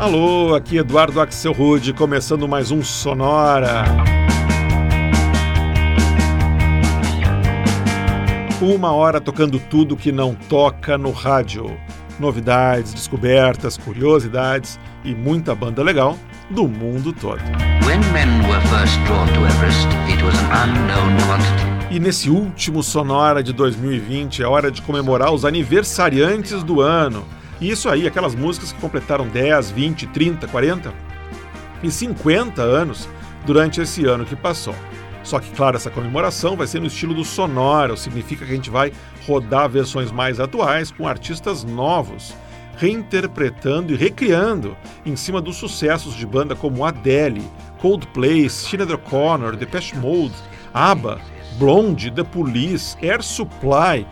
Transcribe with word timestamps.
Alô, 0.00 0.54
aqui 0.54 0.78
Eduardo 0.78 1.20
Axel 1.20 1.52
Rude, 1.52 1.92
começando 1.92 2.48
mais 2.48 2.70
um 2.70 2.82
Sonora. 2.82 3.84
Uma 8.62 8.92
hora 8.92 9.20
tocando 9.20 9.58
tudo 9.58 9.98
que 9.98 10.10
não 10.10 10.34
toca 10.34 10.96
no 10.96 11.10
rádio. 11.10 11.78
Novidades, 12.18 12.94
descobertas, 12.94 13.76
curiosidades 13.76 14.80
e 15.04 15.14
muita 15.14 15.54
banda 15.54 15.82
legal 15.82 16.16
do 16.48 16.66
mundo 16.66 17.12
todo. 17.12 17.42
E 21.90 22.00
nesse 22.00 22.30
último 22.30 22.82
Sonora 22.82 23.42
de 23.42 23.52
2020 23.52 24.42
é 24.42 24.46
hora 24.46 24.70
de 24.70 24.80
comemorar 24.80 25.30
os 25.30 25.44
aniversariantes 25.44 26.62
do 26.62 26.80
ano. 26.80 27.22
E 27.60 27.70
isso 27.70 27.88
aí, 27.88 28.06
aquelas 28.06 28.34
músicas 28.34 28.72
que 28.72 28.80
completaram 28.80 29.28
10, 29.28 29.70
20, 29.70 30.06
30, 30.08 30.48
40 30.48 30.94
e 31.82 31.90
50 31.90 32.62
anos 32.62 33.08
durante 33.44 33.80
esse 33.80 34.04
ano 34.06 34.24
que 34.24 34.34
passou. 34.34 34.74
Só 35.22 35.38
que, 35.38 35.50
claro, 35.50 35.76
essa 35.76 35.90
comemoração 35.90 36.56
vai 36.56 36.66
ser 36.66 36.80
no 36.80 36.86
estilo 36.86 37.12
do 37.12 37.24
Sonora, 37.24 37.96
significa 37.96 38.46
que 38.46 38.52
a 38.52 38.54
gente 38.54 38.70
vai 38.70 38.92
rodar 39.26 39.68
versões 39.68 40.10
mais 40.10 40.40
atuais 40.40 40.90
com 40.90 41.06
artistas 41.06 41.62
novos, 41.62 42.34
reinterpretando 42.78 43.92
e 43.92 43.96
recriando 43.96 44.74
em 45.04 45.14
cima 45.14 45.40
dos 45.40 45.56
sucessos 45.56 46.14
de 46.14 46.26
banda 46.26 46.56
como 46.56 46.84
Adele, 46.84 47.42
Coldplay, 47.78 48.48
Sinead 48.48 48.92
O'Connor, 48.92 49.56
Depeche 49.56 49.94
Mode, 49.96 50.34
ABBA, 50.72 51.20
Blonde, 51.58 52.10
The 52.10 52.24
Police, 52.24 52.96
Air 53.02 53.22
Supply, 53.22 54.06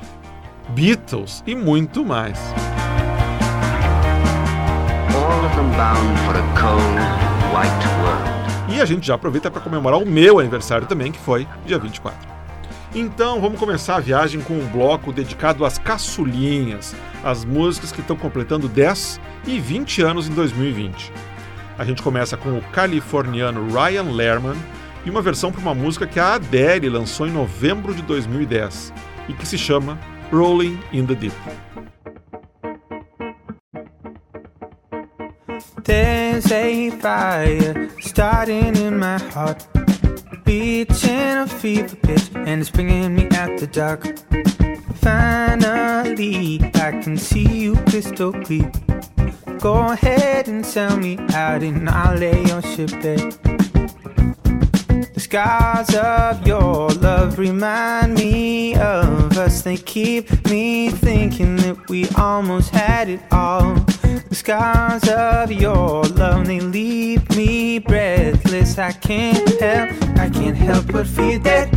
Beatles 0.74 1.43
e 1.46 1.55
muito 1.55 2.05
mais. 2.05 2.38
E 8.68 8.80
a 8.80 8.84
gente 8.84 9.07
já 9.07 9.15
aproveita 9.15 9.51
para 9.51 9.60
comemorar 9.60 9.98
o 9.98 10.07
meu 10.07 10.38
aniversário 10.38 10.87
também, 10.87 11.10
que 11.10 11.18
foi 11.18 11.46
dia 11.66 11.79
24. 11.79 12.16
Então 12.95 13.40
vamos 13.40 13.59
começar 13.59 13.96
a 13.96 14.01
viagem 14.01 14.40
com 14.40 14.54
um 14.54 14.66
bloco 14.66 15.12
dedicado 15.12 15.65
às 15.65 15.79
caçulinhas, 15.79 16.95
as 17.23 17.45
músicas 17.45 17.93
que 17.93 18.01
estão 18.01 18.16
completando 18.16 18.68
10 18.68 19.21
e 19.46 19.60
20 19.60 20.02
anos 20.02 20.29
em 20.29 20.32
2020. 20.32 21.12
A 21.79 21.84
gente 21.84 22.02
começa 22.02 22.37
com 22.37 22.56
o 22.56 22.62
californiano 22.73 23.68
Ryan 23.73 24.10
Lerman 24.10 24.56
e 25.04 25.10
uma 25.10 25.23
versão 25.23 25.52
para 25.52 25.60
uma 25.60 25.74
música 25.74 26.06
que 26.06 26.18
a 26.18 26.34
Adele 26.34 26.88
lançou 26.88 27.26
em 27.26 27.30
novembro 27.30 27.95
de 27.95 28.02
2010 28.02 28.93
e 29.29 29.32
que 29.32 29.46
se 29.46 29.59
chama 29.59 29.99
Rolling 30.32 30.79
in 30.93 31.04
the 31.04 31.15
Deep. 31.15 31.37
There's 35.84 36.51
a 36.52 36.90
fire 36.90 37.88
starting 38.01 38.76
in 38.76 38.98
my 38.98 39.18
heart, 39.18 39.66
reaching 40.45 41.37
a 41.38 41.46
fever 41.46 41.96
pitch, 41.96 42.30
and 42.34 42.60
it's 42.60 42.71
bringing 42.71 43.15
me 43.15 43.29
out 43.37 43.59
the 43.59 43.66
dark. 43.66 44.04
Finally, 44.96 46.60
I 46.74 47.01
can 47.02 47.16
see 47.16 47.46
you 47.46 47.76
crystal 47.87 48.32
clear. 48.32 48.71
Go 49.60 49.93
ahead 49.93 50.49
and 50.49 50.65
sell 50.65 50.96
me 50.96 51.18
out, 51.32 51.62
and 51.62 51.88
I'll 51.88 52.16
lay 52.16 52.45
your 52.45 52.62
ship 52.62 52.90
bare. 53.02 53.30
The 55.15 55.21
scars 55.21 55.95
of 55.95 56.46
your 56.46 56.90
love 56.90 57.38
remind 57.38 58.15
me 58.15 58.74
of 58.76 59.38
us. 59.38 59.62
They 59.62 59.76
keep 59.76 60.30
me 60.51 60.90
thinking 60.90 61.56
that 61.56 61.88
we 61.88 62.09
almost 62.16 62.71
had 62.71 63.09
it 63.09 63.21
all. 63.32 63.87
The 64.28 64.34
scars 64.34 65.09
of 65.09 65.53
your 65.53 66.04
love, 66.04 66.47
they 66.47 66.60
leave 66.60 67.28
me 67.37 67.78
breathless. 67.78 68.78
I 68.78 68.93
can't 68.93 69.49
help, 69.60 69.91
I 70.19 70.31
can't 70.31 70.56
help 70.56 70.87
but 70.93 71.06
feel 71.06 71.41
that 71.41 71.69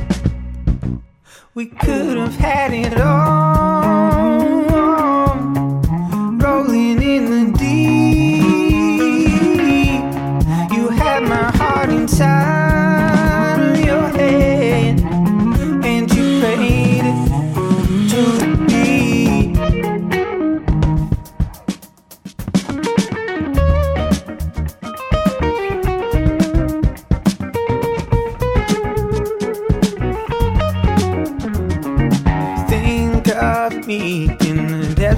we 1.54 1.66
could 1.66 2.18
have 2.18 2.36
had 2.36 2.74
it 2.74 3.00
all. 3.00 4.22
Rolling 6.38 7.02
in 7.02 7.26
the 7.32 7.52
deep, 7.58 8.44
you 10.76 10.90
had 10.90 11.24
my 11.24 11.52
heart 11.58 11.90
inside 11.90 12.61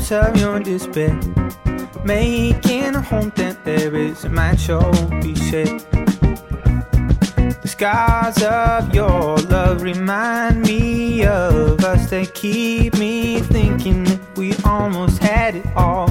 depths 0.03 0.11
of 0.11 0.39
your 0.39 0.59
despair, 0.59 1.13
making 2.03 2.95
a 2.95 3.01
home 3.01 3.31
that 3.35 3.63
there 3.63 3.95
is 3.95 4.25
a 4.25 4.29
match 4.29 4.69
won't 4.69 5.21
be 5.21 5.35
shared. 5.35 5.79
The 7.61 7.67
scars 7.67 8.43
of 8.43 8.93
your 8.93 9.37
love 9.37 9.81
remind 9.81 10.63
me 10.63 11.25
of 11.25 11.83
us. 11.83 12.09
They 12.09 12.25
keep 12.25 12.97
me 12.97 13.39
thinking 13.39 14.03
that 14.05 14.19
we 14.35 14.53
almost 14.65 15.21
had 15.21 15.55
it 15.55 15.65
all. 15.75 16.09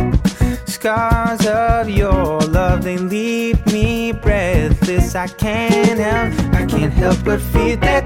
Scars 0.66 1.46
of 1.46 1.90
your 1.90 2.40
love, 2.40 2.82
they 2.84 2.98
leave 2.98 3.64
me 3.66 4.12
breathless. 4.12 5.14
I 5.14 5.26
can't 5.28 5.98
help, 5.98 6.54
I 6.54 6.66
can't 6.66 6.92
help 6.92 7.22
but 7.24 7.40
feel 7.40 7.76
that 7.78 8.04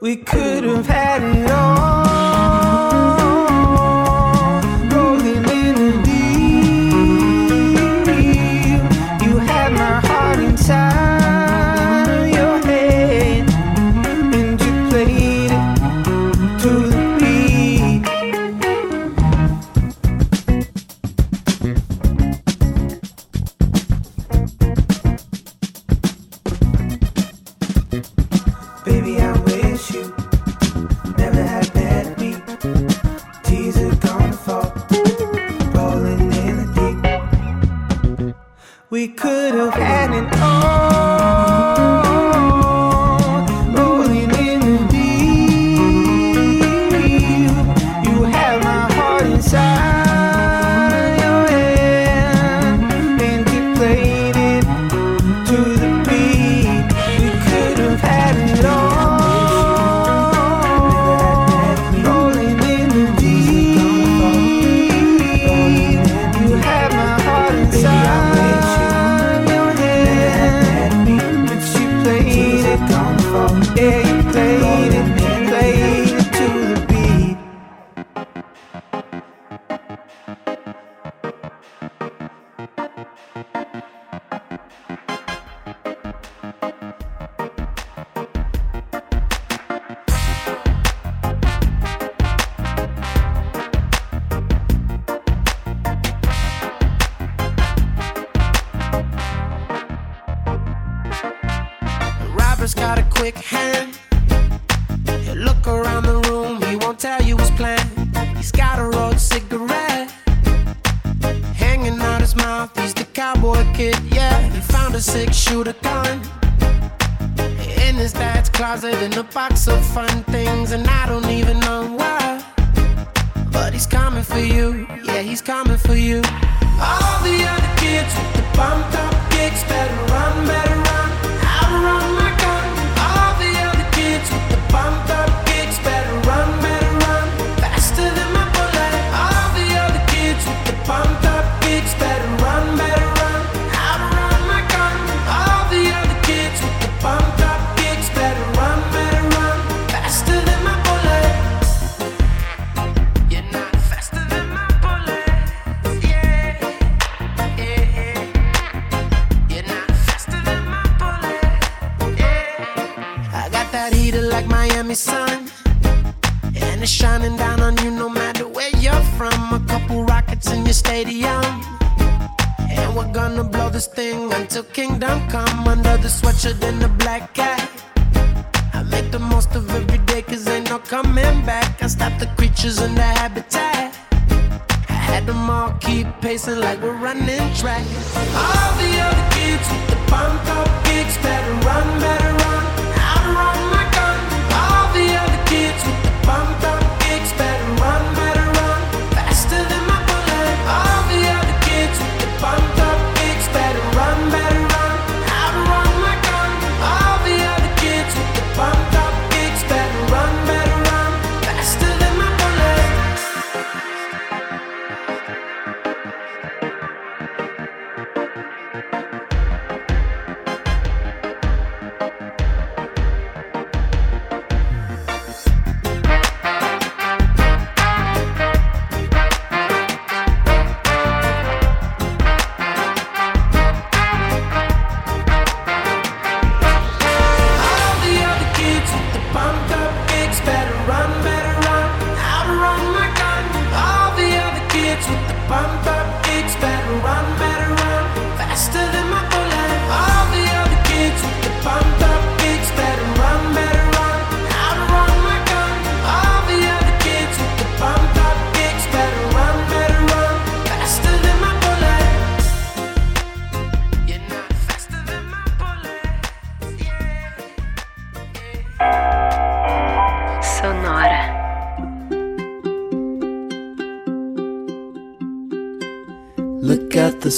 we 0.00 0.16
could 0.16 0.64
have 0.64 0.86
had 0.86 1.22
it 1.22 1.50
all. 1.50 2.07
We 38.98 39.06
could 39.06 39.54
have 39.54 39.74
had 39.74 40.10
it 40.10 40.42
all. 40.42 41.07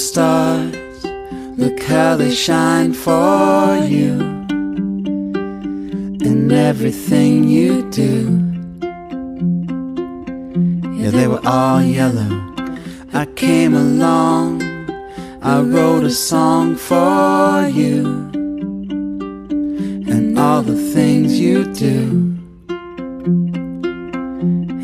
Stars, 0.00 1.04
look 1.58 1.82
how 1.82 2.16
they 2.16 2.30
shine 2.30 2.92
for 2.92 3.76
you. 3.84 4.12
And 6.28 6.50
everything 6.50 7.44
you 7.44 7.88
do. 7.90 8.14
Yeah, 10.98 11.10
they 11.10 11.28
were 11.28 11.40
all 11.44 11.82
yellow. 11.82 12.32
I 13.12 13.26
came 13.36 13.74
along, 13.74 14.62
I 15.42 15.60
wrote 15.60 16.04
a 16.04 16.10
song 16.10 16.76
for 16.76 17.68
you. 17.68 18.06
And 20.12 20.38
all 20.38 20.62
the 20.62 20.80
things 20.94 21.38
you 21.38 21.64
do. 21.74 22.36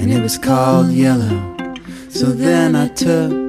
And 0.00 0.12
it 0.12 0.22
was 0.22 0.36
called 0.38 0.90
Yellow. 0.90 1.54
So 2.10 2.26
then 2.26 2.76
I 2.76 2.88
took 2.88 3.45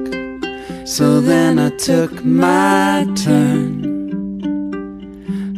so 0.88 1.20
then 1.20 1.58
I 1.58 1.68
took 1.68 2.24
my 2.24 3.06
turn. 3.14 3.84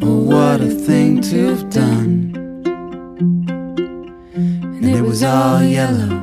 Oh, 0.03 0.19
what 0.25 0.61
a 0.61 0.69
thing 0.69 1.23
to 1.23 1.55
have 1.55 1.71
done. 1.71 2.33
And 4.35 4.85
it 4.85 5.03
was 5.03 5.23
all 5.23 5.63
yellow. 5.63 6.19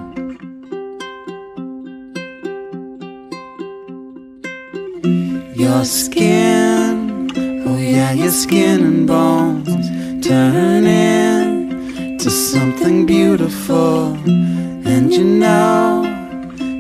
Your 5.55 5.85
skin, 5.85 7.31
oh 7.65 7.77
yeah, 7.77 8.11
your 8.11 8.31
skin 8.31 8.81
and 8.81 9.07
bones 9.07 9.87
turn 10.27 10.85
into 10.85 12.29
something 12.29 13.05
beautiful. 13.05 14.17
And 14.85 15.13
you 15.13 15.23
know, 15.23 16.06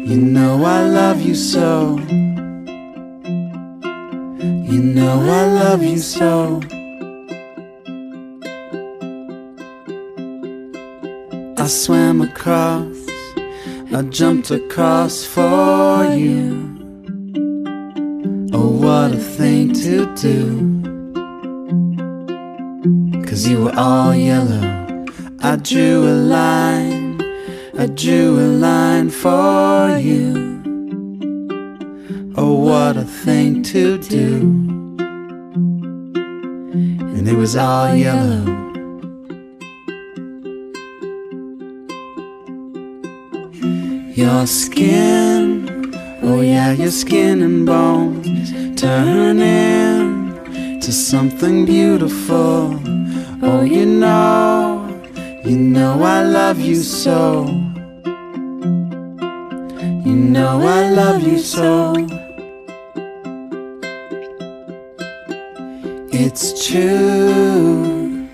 you 0.07 0.17
know 0.17 0.63
I 0.63 0.87
love 0.87 1.21
you 1.21 1.35
so. 1.35 1.97
You 4.71 4.79
know 4.95 5.15
I 5.39 5.43
love 5.61 5.83
you 5.83 5.97
so. 5.97 6.61
I 11.57 11.67
swam 11.67 12.21
across, 12.21 12.95
I 13.93 14.01
jumped 14.03 14.49
across 14.51 15.25
for 15.25 16.05
you. 16.15 16.73
Oh, 18.53 18.69
what 18.69 19.11
a 19.11 19.17
thing 19.17 19.73
to 19.73 20.05
do. 20.15 20.39
Cause 23.27 23.45
you 23.45 23.63
were 23.65 23.75
all 23.75 24.15
yellow. 24.15 25.05
I 25.41 25.57
drew 25.57 26.07
a 26.07 26.15
line, 26.15 27.06
I 27.79 27.85
drew 27.85 28.39
a 28.39 28.49
line 28.57 29.11
for 29.11 29.99
you. 29.99 30.63
Oh, 32.35 32.55
what 32.55 32.97
a 32.97 33.03
thing 33.03 33.61
to 33.65 33.99
do. 33.99 34.39
And 36.17 37.27
it 37.27 37.35
was 37.35 37.55
all 37.55 37.93
yellow. 37.93 38.45
Your 44.15 44.47
skin, 44.47 45.93
oh 46.23 46.41
yeah, 46.41 46.71
your 46.71 46.89
skin 46.89 47.43
and 47.43 47.63
bones 47.63 48.81
turn 48.81 49.39
into 49.39 50.91
something 50.91 51.63
beautiful. 51.67 52.81
Oh, 53.43 53.61
you 53.61 53.85
know, 53.85 54.83
you 55.45 55.55
know 55.55 56.01
I 56.01 56.23
love 56.23 56.59
you 56.59 56.77
so 56.77 57.66
know 60.17 60.61
I 60.65 60.89
love 60.89 61.21
you 61.21 61.37
so. 61.37 61.93
It's 66.11 66.67
true. 66.67 68.27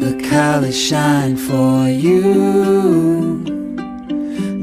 The 0.00 0.28
colors 0.28 0.78
shine 0.78 1.36
for 1.36 1.88
you. 1.88 3.44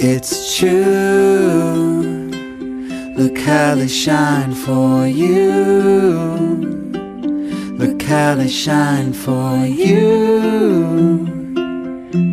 It's 0.00 0.56
true 0.56 1.59
Look 3.20 3.38
how 3.40 3.74
they 3.74 3.86
shine 3.86 4.54
for 4.54 5.06
you. 5.06 5.42
Look 7.76 8.00
how 8.00 8.34
they 8.36 8.48
shine 8.48 9.12
for 9.12 9.66
you. 9.66 11.28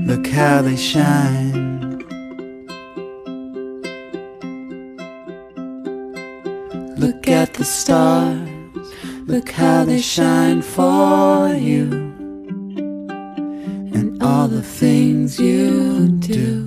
Look 0.07 0.27
how 0.27 0.61
they 0.61 0.77
shine. 0.77 1.99
Look 6.95 7.27
at 7.27 7.53
the 7.55 7.65
stars. 7.65 8.47
Look 9.27 9.49
how 9.49 9.83
they 9.83 9.99
shine 9.99 10.61
for 10.61 11.49
you. 11.49 11.91
And 13.93 14.23
all 14.23 14.47
the 14.47 14.61
things 14.61 15.37
you 15.37 16.07
do. 16.07 16.66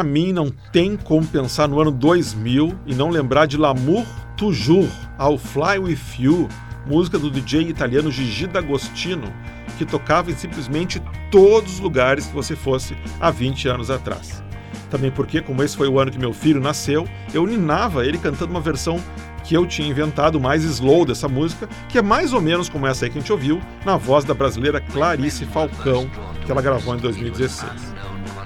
Pra 0.00 0.08
mim, 0.08 0.32
não 0.32 0.48
tem 0.72 0.96
como 0.96 1.26
pensar 1.26 1.68
no 1.68 1.78
ano 1.78 1.90
2000 1.90 2.74
e 2.86 2.94
não 2.94 3.10
lembrar 3.10 3.44
de 3.44 3.58
L'amour 3.58 4.06
toujours, 4.34 4.88
I'll 5.20 5.36
Fly 5.36 5.78
With 5.78 5.98
You, 6.18 6.48
música 6.86 7.18
do 7.18 7.30
DJ 7.30 7.68
italiano 7.68 8.10
Gigi 8.10 8.46
D'Agostino, 8.46 9.30
que 9.76 9.84
tocava 9.84 10.30
em 10.30 10.34
simplesmente 10.34 11.02
todos 11.30 11.74
os 11.74 11.80
lugares 11.80 12.24
que 12.24 12.34
você 12.34 12.56
fosse 12.56 12.96
há 13.20 13.30
20 13.30 13.68
anos 13.68 13.90
atrás. 13.90 14.42
Também 14.88 15.10
porque, 15.10 15.42
como 15.42 15.62
esse 15.62 15.76
foi 15.76 15.86
o 15.86 16.00
ano 16.00 16.10
que 16.10 16.18
meu 16.18 16.32
filho 16.32 16.62
nasceu, 16.62 17.06
eu 17.34 17.46
ninava 17.46 18.06
ele 18.06 18.16
cantando 18.16 18.52
uma 18.52 18.60
versão 18.62 18.98
que 19.44 19.54
eu 19.54 19.66
tinha 19.66 19.86
inventado 19.86 20.40
mais 20.40 20.64
slow 20.64 21.04
dessa 21.04 21.28
música, 21.28 21.68
que 21.90 21.98
é 21.98 22.02
mais 22.02 22.32
ou 22.32 22.40
menos 22.40 22.70
como 22.70 22.86
essa 22.86 23.04
aí 23.04 23.10
que 23.10 23.18
a 23.18 23.20
gente 23.20 23.32
ouviu, 23.32 23.60
na 23.84 23.98
voz 23.98 24.24
da 24.24 24.32
brasileira 24.32 24.80
Clarice 24.80 25.44
Falcão, 25.44 26.10
que 26.46 26.50
ela 26.50 26.62
gravou 26.62 26.94
em 26.94 26.98
2016. 26.98 27.99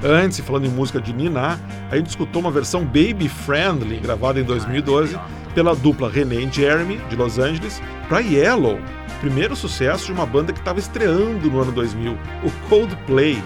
Antes, 0.04 0.38
falando 0.40 0.66
em 0.66 0.70
música 0.70 1.00
de 1.00 1.14
Niná, 1.14 1.58
a 1.90 1.96
gente 1.96 2.10
escutou 2.10 2.42
uma 2.42 2.50
versão 2.50 2.84
baby 2.84 3.26
friendly 3.26 3.96
gravada 3.96 4.38
em 4.38 4.44
2012 4.44 5.18
pela 5.54 5.74
dupla 5.74 6.10
René 6.10 6.42
e 6.42 6.52
Jeremy, 6.52 6.98
de 7.08 7.16
Los 7.16 7.38
Angeles, 7.38 7.80
para 8.06 8.20
Yellow, 8.20 8.78
primeiro 9.20 9.56
sucesso 9.56 10.04
de 10.04 10.12
uma 10.12 10.26
banda 10.26 10.52
que 10.52 10.58
estava 10.58 10.78
estreando 10.78 11.50
no 11.50 11.58
ano 11.58 11.72
2000, 11.72 12.12
o 12.12 12.68
Coldplay. 12.68 13.42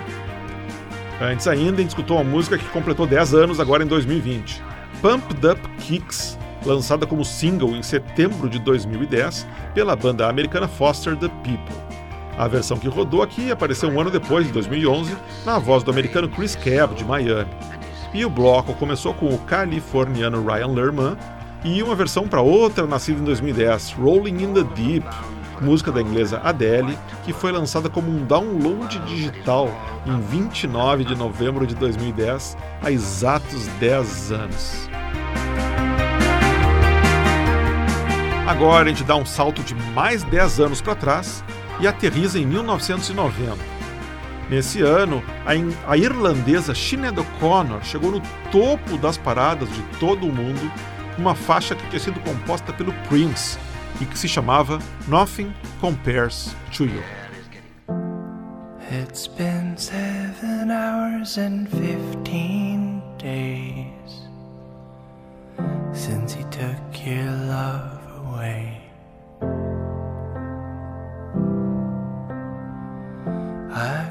Antes 1.20 1.46
ainda, 1.46 1.76
a 1.76 1.80
gente 1.80 1.90
escutou 1.90 2.16
uma 2.16 2.24
música 2.24 2.58
que 2.58 2.64
completou 2.70 3.06
10 3.06 3.34
anos 3.34 3.60
agora 3.60 3.84
em 3.84 3.86
2020, 3.86 4.60
Pumped 5.00 5.46
Up 5.46 5.60
Kicks, 5.78 6.36
lançada 6.66 7.06
como 7.06 7.24
single 7.24 7.76
em 7.76 7.84
setembro 7.84 8.48
de 8.48 8.58
2010 8.58 9.46
pela 9.74 9.94
banda 9.94 10.28
americana 10.28 10.66
Foster 10.66 11.16
the 11.16 11.28
People. 11.44 11.97
A 12.38 12.46
versão 12.46 12.78
que 12.78 12.86
rodou 12.86 13.20
aqui 13.20 13.50
apareceu 13.50 13.88
um 13.88 14.00
ano 14.00 14.12
depois, 14.12 14.48
em 14.48 14.52
2011, 14.52 15.16
na 15.44 15.58
voz 15.58 15.82
do 15.82 15.90
americano 15.90 16.28
Chris 16.28 16.54
Cab, 16.54 16.94
de 16.94 17.04
Miami. 17.04 17.50
E 18.14 18.24
o 18.24 18.30
bloco 18.30 18.72
começou 18.74 19.12
com 19.12 19.26
o 19.26 19.38
californiano 19.38 20.46
Ryan 20.46 20.68
Lerman 20.68 21.16
e 21.64 21.82
uma 21.82 21.96
versão 21.96 22.28
para 22.28 22.40
outra 22.40 22.86
nascida 22.86 23.20
em 23.20 23.24
2010, 23.24 23.90
Rolling 23.94 24.44
in 24.44 24.54
the 24.54 24.62
Deep, 24.62 25.04
música 25.60 25.90
da 25.90 26.00
inglesa 26.00 26.40
Adele, 26.44 26.96
que 27.24 27.32
foi 27.32 27.50
lançada 27.50 27.90
como 27.90 28.08
um 28.08 28.24
download 28.24 28.96
digital 29.00 29.68
em 30.06 30.20
29 30.20 31.02
de 31.02 31.16
novembro 31.16 31.66
de 31.66 31.74
2010, 31.74 32.56
há 32.80 32.92
exatos 32.92 33.66
10 33.80 34.30
anos. 34.30 34.88
Agora 38.46 38.84
a 38.84 38.88
gente 38.88 39.02
dá 39.02 39.16
um 39.16 39.26
salto 39.26 39.60
de 39.64 39.74
mais 39.92 40.22
10 40.22 40.60
anos 40.60 40.80
para 40.80 40.94
trás 40.94 41.44
e 41.80 41.86
aterriza 41.86 42.38
em 42.38 42.46
1990. 42.46 43.56
Nesse 44.48 44.80
ano, 44.80 45.22
a, 45.86 45.96
irlandesa 45.96 46.74
Sinead 46.74 47.18
O'Connor 47.20 47.84
chegou 47.84 48.10
no 48.10 48.22
topo 48.50 48.96
das 48.96 49.18
paradas 49.18 49.68
de 49.68 49.82
todo 49.98 50.26
o 50.26 50.32
mundo 50.32 50.72
com 51.14 51.20
uma 51.20 51.34
faixa 51.34 51.74
que 51.74 51.86
tinha 51.88 52.00
sido 52.00 52.18
composta 52.20 52.72
pelo 52.72 52.92
Prince 53.08 53.58
e 54.00 54.06
que 54.06 54.18
se 54.18 54.26
chamava 54.26 54.78
Nothing 55.06 55.52
Compares 55.80 56.56
to 56.74 56.84
You. 56.84 57.02
It's 58.90 59.26
been 59.26 59.76
seven 59.76 60.70
hours 60.70 61.36
and 61.36 61.68
fifteen 61.68 63.02
days 63.18 64.28
since 65.92 66.32
he 66.32 66.42
took 66.44 67.06
your 67.06 67.30
love 67.46 68.00
away. 68.24 68.77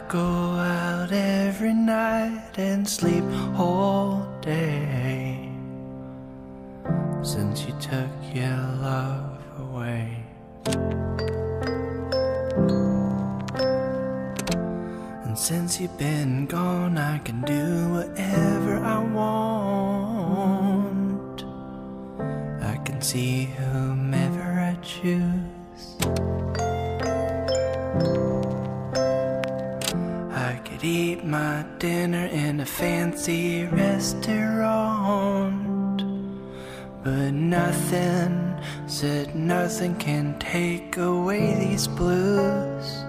Go 0.07 0.19
out 0.19 1.11
every 1.11 1.73
night 1.73 2.57
and 2.57 2.87
sleep 2.87 3.25
all 3.57 4.25
day 4.41 5.49
since 7.21 7.65
you 7.65 7.73
took 7.81 8.09
your 8.33 8.57
love 8.79 9.37
away. 9.59 10.23
And 15.25 15.37
since 15.37 15.81
you've 15.81 15.97
been 15.97 16.45
gone, 16.45 16.97
I 16.97 17.17
can 17.19 17.41
do 17.41 17.89
whatever 17.89 18.77
I 18.77 18.99
want. 18.99 20.23
I 22.63 22.77
can 22.85 23.01
see 23.01 23.43
whomever 23.43 24.41
I 24.41 24.77
choose. 24.81 25.36
Eat 30.83 31.25
my 31.25 31.65
dinner 31.79 32.27
in 32.27 32.59
a 32.59 32.65
fancy 32.65 33.65
restaurant. 33.65 35.17
But 37.03 37.31
nothing, 37.31 38.55
said 38.85 39.35
nothing 39.35 39.95
can 39.95 40.37
take 40.37 40.97
away 40.97 41.55
these 41.55 41.87
blues. 41.87 43.03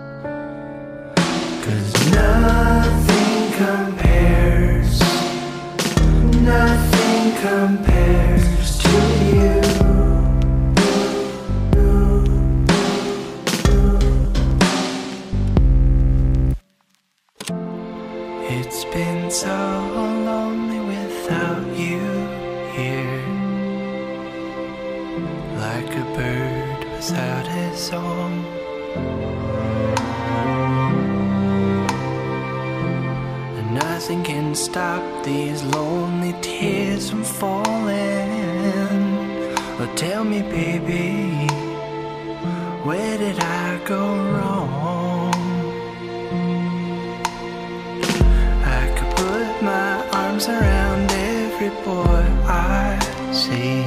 Cause 1.62 2.10
nothing 2.10 3.52
compares, 3.52 5.00
nothing 6.40 7.32
compares 7.42 8.48
so 19.31 19.47
lonely 20.25 20.81
without 20.81 21.67
you 21.77 22.01
here. 22.73 23.25
Like 25.59 25.91
a 25.95 26.05
bird 26.17 26.85
without 26.95 27.47
his 27.47 27.79
song. 27.79 28.45
And 33.59 33.75
nothing 33.75 34.23
can 34.23 34.55
stop 34.55 35.03
these 35.25 35.62
lonely 35.62 36.35
tears 36.41 37.11
from 37.11 37.23
falling. 37.23 37.99
Oh, 39.81 39.93
tell 39.95 40.25
me, 40.25 40.41
baby, 40.41 41.47
where 42.83 43.19
did 43.19 43.38
I 43.41 43.79
go 43.85 44.01
wrong? 44.33 44.88
Arms 50.38 50.48
around 50.48 51.11
every 51.11 51.70
boy 51.85 52.24
I 52.46 52.98
see. 53.33 53.83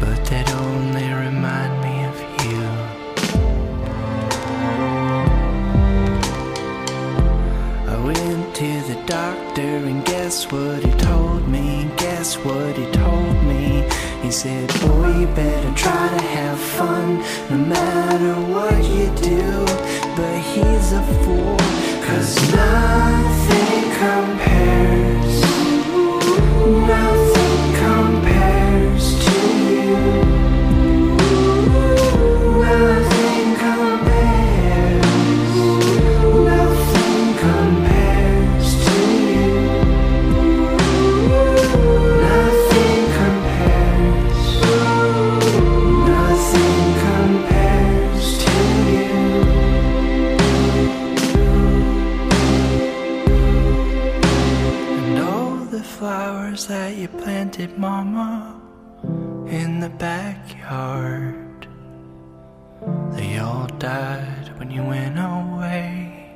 But 0.00 0.24
that 0.26 0.50
only 0.54 1.08
remind 1.26 1.72
me 1.84 2.04
of 2.10 2.18
you. 2.46 2.62
I 7.88 7.96
went 8.04 8.54
to 8.56 8.70
the 8.90 9.02
doctor 9.06 9.70
and 9.90 10.04
guess 10.04 10.50
what 10.50 10.82
he 10.82 10.92
told 10.92 11.46
me? 11.48 11.90
Guess 11.96 12.36
what 12.36 12.76
he 12.76 12.86
told 12.92 13.36
me? 13.44 13.84
He 14.22 14.30
said, 14.30 14.68
boy, 14.80 15.08
you 15.20 15.26
better 15.34 15.74
try 15.74 16.08
to 16.16 16.22
have 16.36 16.58
fun 16.58 17.18
no 17.50 17.58
matter 17.58 18.34
what 18.52 18.82
you 18.96 19.08
do. 19.16 19.64
But 20.16 20.38
he's 20.52 20.92
a 20.92 21.02
fool, 21.22 21.56
cause 22.06 22.36
nothing 22.54 23.79
compares. 24.00 25.42
Nothing 26.88 27.60
compares 27.84 29.04
to 29.26 29.34
you. 29.68 30.29
Planted, 57.60 57.78
Mama, 57.78 58.60
in 59.48 59.80
the 59.80 59.90
backyard, 59.90 61.66
they 63.12 63.38
all 63.38 63.66
died 63.78 64.58
when 64.58 64.70
you 64.70 64.82
went 64.82 65.18
away. 65.18 66.30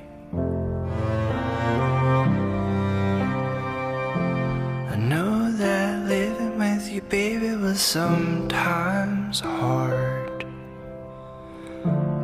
I 4.91 4.97
know 4.97 5.51
that 5.53 6.07
living 6.09 6.59
with 6.59 6.91
you, 6.93 7.03
baby, 7.03 7.57
was 7.57 7.81
sometimes 7.81 9.41
hard. 9.41 10.45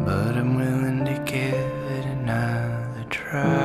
But 0.04 0.36
I'm 0.36 0.56
willing 0.56 1.04
to 1.04 1.18
give 1.24 1.54
it 1.98 2.06
another 2.06 3.04
try. 3.08 3.60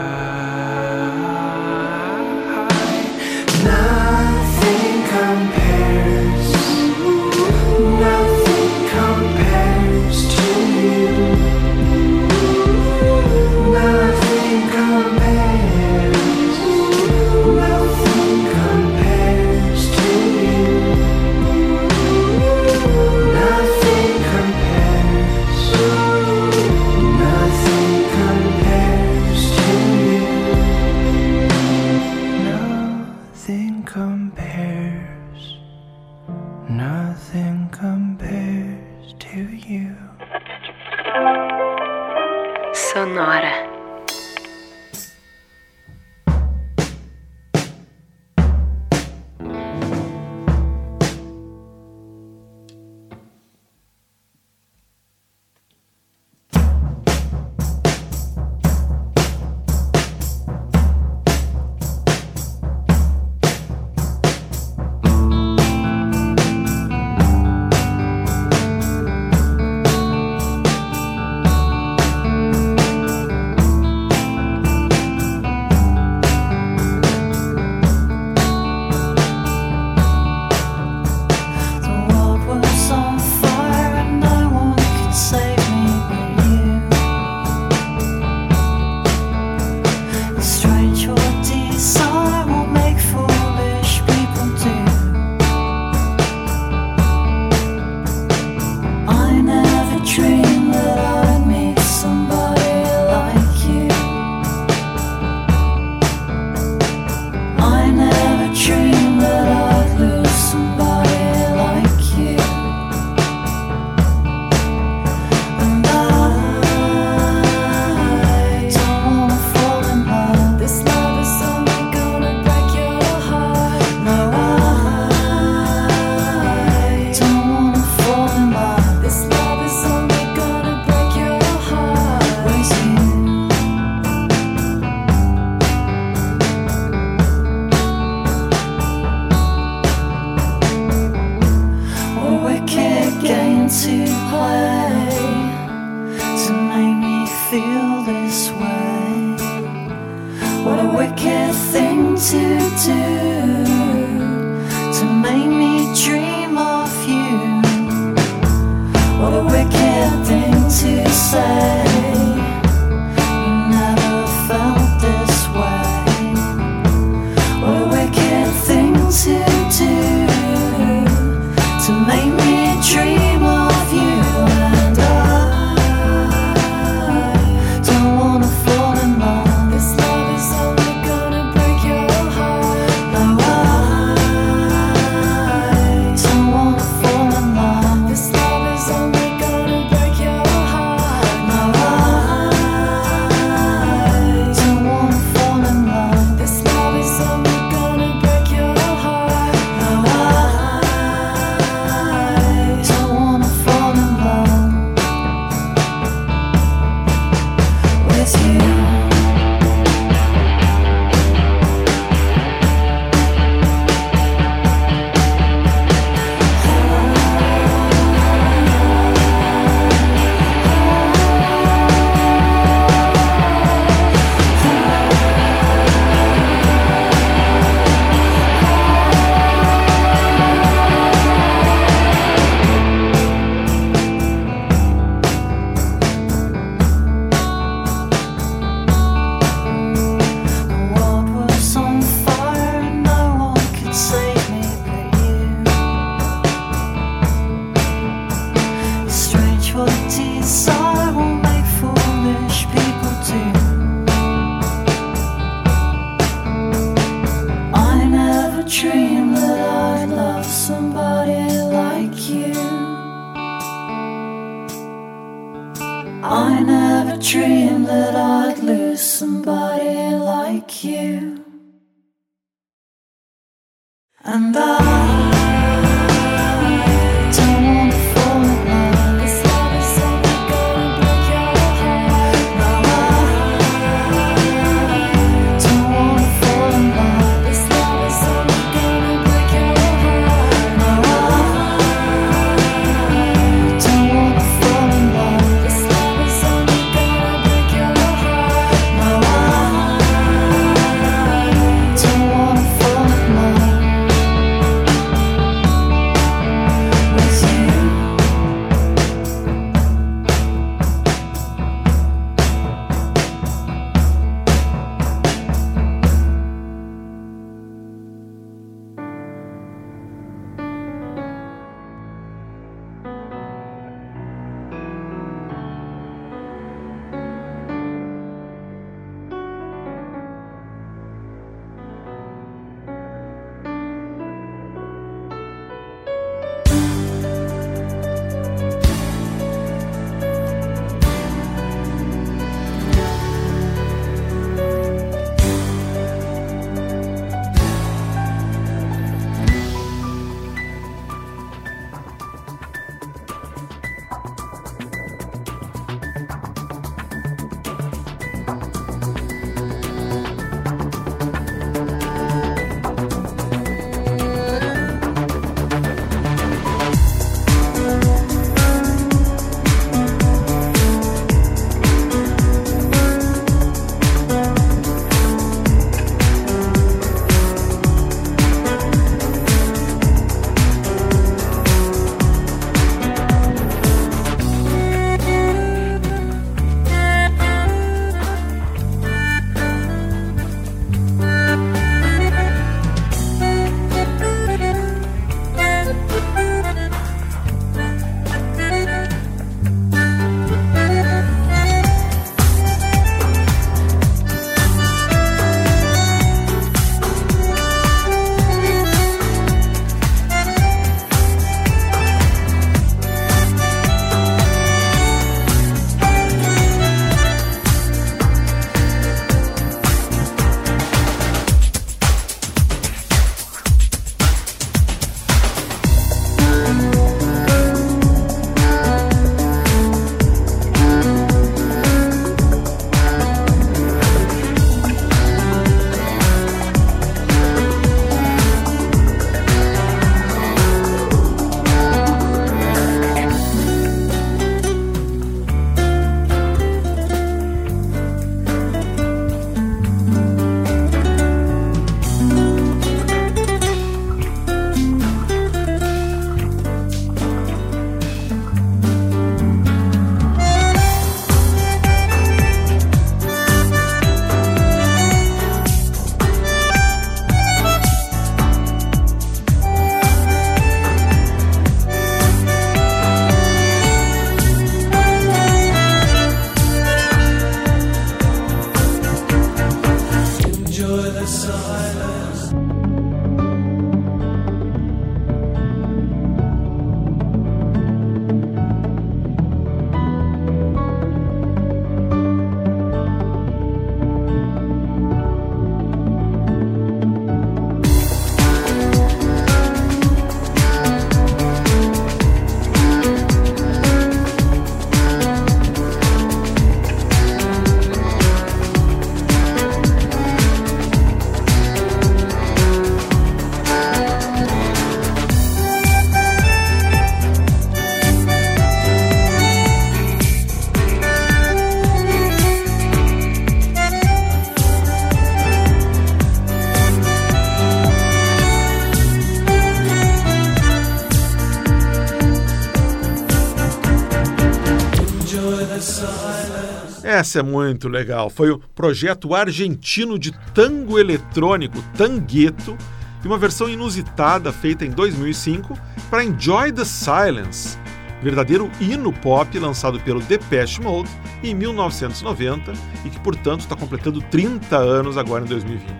Essa 537.36 537.42
é 537.42 537.44
muito 537.44 537.90
legal. 537.90 538.30
Foi 538.30 538.50
o 538.50 538.60
projeto 538.74 539.36
argentino 539.36 540.18
de 540.18 540.32
tango 540.54 540.98
eletrônico 540.98 541.84
Tangueto 541.98 542.78
e 543.22 543.28
uma 543.28 543.38
versão 543.38 543.68
inusitada 543.68 544.54
feita 544.54 544.86
em 544.86 544.90
2005 544.90 545.78
para 546.10 546.24
Enjoy 546.24 546.72
the 546.72 546.86
Silence, 546.86 547.78
verdadeiro 548.24 548.72
hino 548.80 549.12
pop 549.12 549.60
lançado 549.60 550.00
pelo 550.00 550.22
Depeche 550.22 550.80
Mode 550.82 551.10
em 551.44 551.54
1990 551.54 552.72
e 553.04 553.10
que, 553.10 553.20
portanto, 553.20 553.62
está 553.62 553.76
completando 553.76 554.22
30 554.22 554.78
anos 554.78 555.18
agora 555.18 555.44
em 555.44 555.48
2020. 555.48 555.92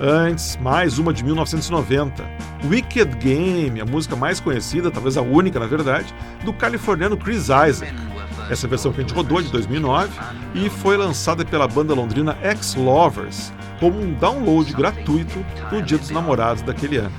Antes, 0.00 0.58
mais 0.60 0.98
uma 0.98 1.12
de 1.12 1.22
1990, 1.22 2.24
Wicked 2.64 3.16
Game, 3.18 3.80
a 3.80 3.84
música 3.84 4.16
mais 4.16 4.40
conhecida, 4.40 4.90
talvez 4.90 5.16
a 5.16 5.22
única 5.22 5.60
na 5.60 5.66
verdade, 5.66 6.12
do 6.44 6.52
californiano 6.52 7.16
Chris 7.16 7.44
Isaac. 7.44 8.15
Essa 8.50 8.68
versão 8.68 8.92
que 8.92 9.00
a 9.00 9.02
gente 9.02 9.14
rodou 9.14 9.40
é 9.40 9.42
de 9.42 9.50
2009 9.50 10.10
e 10.54 10.70
foi 10.70 10.96
lançada 10.96 11.44
pela 11.44 11.66
banda 11.66 11.94
londrina 11.94 12.36
Ex-Lovers 12.42 13.52
como 13.80 14.00
um 14.00 14.14
download 14.14 14.72
gratuito 14.72 15.44
no 15.70 15.82
Dia 15.82 15.98
dos 15.98 16.10
Namorados 16.10 16.62
daquele 16.62 16.98
ano. 16.98 17.12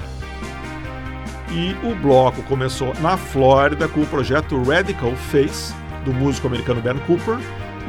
E 1.51 1.75
o 1.85 1.95
bloco 1.95 2.41
começou 2.43 2.93
na 3.01 3.17
Flórida 3.17 3.87
com 3.87 4.01
o 4.01 4.07
projeto 4.07 4.61
Radical 4.63 5.15
Face, 5.15 5.73
do 6.03 6.13
músico 6.13 6.47
americano 6.47 6.81
Ben 6.81 6.97
Cooper, 6.99 7.37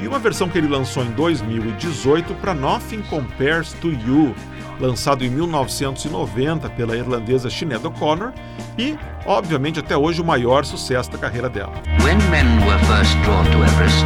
e 0.01 0.07
uma 0.07 0.19
versão 0.19 0.49
que 0.49 0.59
ele 0.59 0.69
lançou 0.69 1.05
em 1.05 1.11
2018 1.11 2.35
para 2.35 2.55
Nothing 2.55 3.03
Compares 3.03 3.73
to 3.75 3.91
You, 3.91 4.35
lançado 4.81 5.25
em 5.25 5.31
1990 5.31 6.71
pela 6.71 6.97
irlandesa 6.97 7.51
Sinead 7.51 7.87
O'Connor 7.87 8.33
e, 8.79 8.97
obviamente, 9.27 9.81
até 9.81 9.97
hoje 9.97 10.21
o 10.21 10.25
maior 10.25 10.65
sucesso 10.65 11.11
da 11.11 11.19
carreira 11.19 11.49
dela. 11.49 11.73
Everest. 13.65 14.05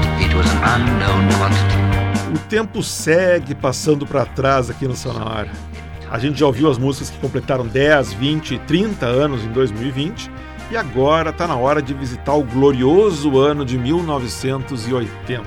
O 2.34 2.38
tempo 2.48 2.82
segue 2.82 3.54
passando 3.54 4.06
para 4.06 4.24
trás 4.24 4.70
aqui 4.70 4.88
no 4.88 4.96
Sonora. 4.96 5.50
A 6.10 6.18
gente 6.18 6.40
já 6.40 6.46
ouviu 6.46 6.70
as 6.70 6.78
músicas 6.78 7.10
que 7.10 7.18
completaram 7.18 7.66
10, 7.66 8.14
20, 8.14 8.58
30 8.60 9.06
anos 9.06 9.44
em 9.44 9.48
2020 9.48 10.30
e 10.70 10.76
agora 10.76 11.30
está 11.30 11.46
na 11.46 11.56
hora 11.56 11.82
de 11.82 11.92
visitar 11.92 12.34
o 12.34 12.42
glorioso 12.42 13.38
ano 13.38 13.64
de 13.64 13.76
1980, 13.78 15.42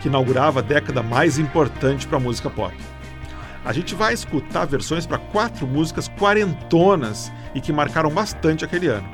que 0.00 0.08
inaugurava 0.08 0.60
a 0.60 0.62
década 0.62 1.02
mais 1.02 1.38
importante 1.38 2.06
para 2.06 2.16
a 2.18 2.20
música 2.20 2.48
pop. 2.48 2.74
A 3.64 3.72
gente 3.72 3.94
vai 3.94 4.14
escutar 4.14 4.66
versões 4.66 5.06
para 5.06 5.18
quatro 5.18 5.66
músicas 5.66 6.08
quarentonas 6.08 7.30
e 7.54 7.60
que 7.60 7.72
marcaram 7.72 8.10
bastante 8.10 8.64
aquele 8.64 8.86
ano. 8.86 9.08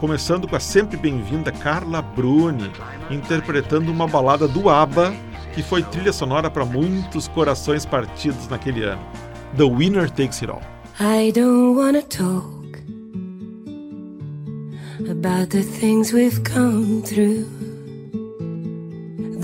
Começando 0.00 0.46
com 0.46 0.56
a 0.56 0.60
sempre 0.60 0.96
bem-vinda 0.96 1.50
Carla 1.50 2.02
Bruni, 2.02 2.70
interpretando 3.10 3.90
uma 3.90 4.06
balada 4.06 4.46
do 4.46 4.68
ABBA 4.68 5.14
que 5.54 5.62
foi 5.62 5.82
trilha 5.82 6.12
sonora 6.12 6.50
para 6.50 6.66
muitos 6.66 7.28
corações 7.28 7.86
partidos 7.86 8.46
naquele 8.48 8.82
ano. 8.82 9.00
The 9.56 9.64
Winner 9.64 10.10
Takes 10.10 10.42
It 10.42 10.50
All. 10.50 10.60
I 11.00 11.32
don't 11.32 11.74
wanna 11.78 12.02
talk 12.02 12.78
about 15.10 15.48
the 15.48 15.62
things 15.62 16.12
we've 16.12 16.42
come 16.42 17.00
through, 17.02 17.46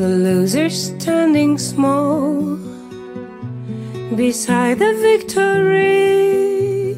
the 0.00 0.08
loser 0.08 0.70
standing 0.70 1.58
small 1.58 2.56
beside 4.16 4.78
the 4.78 4.94
victory. 4.94 6.94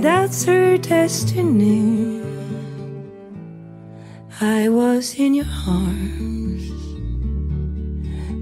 That's 0.00 0.46
her 0.46 0.78
destiny. 0.78 2.22
I 4.40 4.70
was 4.70 5.14
in 5.18 5.34
your 5.34 5.52
arms, 5.68 6.64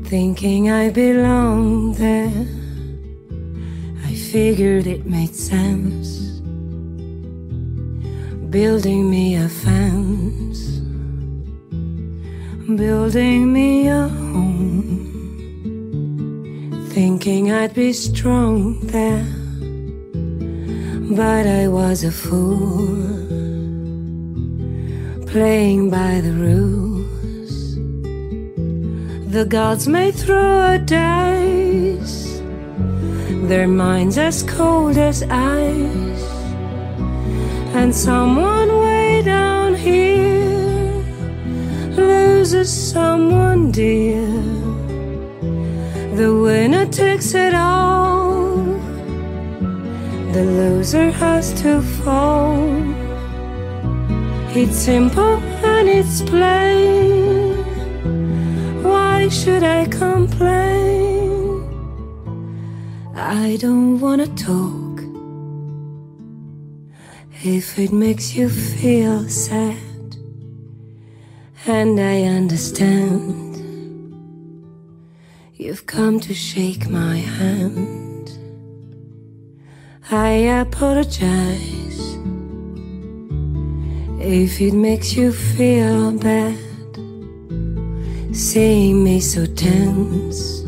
thinking 0.09 0.71
I 0.71 0.91
belonged 0.91 1.97
there 1.97 2.47
I 4.07 4.15
figured 4.15 4.87
it 4.87 5.07
made 5.07 5.35
sense. 5.35 6.39
Building 8.51 9.11
me 9.11 9.35
a 9.35 9.49
fence, 9.49 10.72
building 12.77 13.53
me 13.53 13.89
a 13.89 14.09
home. 14.09 14.89
Thinking 16.91 17.51
I'd 17.53 17.75
be 17.75 17.93
strong 17.93 18.81
there, 18.81 19.27
but 21.17 21.47
I 21.47 21.69
was 21.69 22.05
a 22.05 22.13
fool. 22.13 22.97
Playing 25.27 25.91
by 25.91 26.21
the 26.21 26.33
rules, 26.33 27.77
the 29.33 29.45
gods 29.45 29.89
may 29.89 30.13
throw 30.13 30.75
a 30.75 30.79
dice 30.79 31.73
their 33.49 33.69
minds 33.69 34.17
as 34.19 34.43
cold 34.45 34.97
as 34.97 35.23
ice. 35.25 36.27
And 37.75 37.95
someone 37.95 38.69
way 38.79 39.23
down 39.23 39.75
here 39.75 40.42
loses 41.97 42.71
someone 42.71 43.71
dear. 43.71 44.27
The 46.17 46.31
winner 46.43 46.87
takes 46.87 47.35
it 47.35 47.55
all, 47.55 48.57
the 50.33 50.45
loser 50.45 51.11
has 51.11 51.53
to 51.63 51.81
fall. 51.81 52.63
It's 54.55 54.77
simple 54.77 55.39
and 55.65 55.89
it's 55.89 56.21
plain. 56.23 57.57
Why 58.83 59.29
should 59.29 59.63
I 59.63 59.87
complain? 59.87 60.63
I 63.15 63.57
don't 63.57 63.99
wanna 64.01 64.27
talk 64.29 64.93
if 67.45 67.79
it 67.79 67.93
makes 67.93 68.37
you 68.37 68.49
feel 68.49 69.29
sad, 69.29 69.77
and 71.67 72.01
I 72.01 72.23
understand. 72.23 73.57
You've 75.55 75.87
come 75.87 76.21
to 76.21 76.35
shake 76.35 76.89
my 76.89 77.17
hand. 77.17 78.31
I 80.11 80.31
apologize 80.61 82.01
if 84.21 84.61
it 84.61 84.75
makes 84.75 85.15
you 85.15 85.33
feel 85.33 86.13
bad, 86.13 86.59
seeing 88.35 89.03
me 89.05 89.21
so 89.21 89.47
tense 89.47 90.63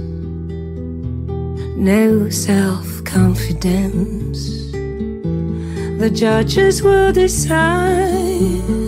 no 1.85 2.30
self 2.30 3.04
confidence. 3.04 4.72
The 6.00 6.11
judges 6.11 6.83
will 6.83 7.12
decide, 7.12 8.83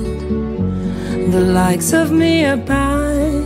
the 1.36 1.52
likes 1.52 1.92
of 1.92 2.10
me 2.10 2.44
abide. 2.46 3.44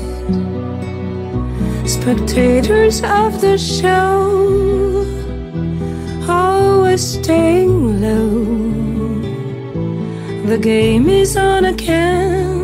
Spectators 1.96 3.03
of 3.03 3.40
the 3.40 3.59
show, 3.59 4.14
always 6.29 7.03
staying 7.18 8.00
low. 8.00 8.31
The 10.50 10.59
game 10.59 11.09
is 11.09 11.37
on 11.37 11.64
again. 11.64 12.61